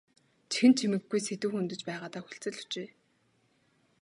Чихэнд 0.51 0.77
чимэггүй 0.79 1.21
сэдэв 1.23 1.49
хөндөж 1.53 1.81
байгаадаа 1.87 2.21
хүлцэл 2.23 2.57
өчье. 2.61 2.83